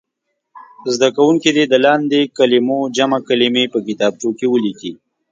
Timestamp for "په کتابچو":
3.73-4.29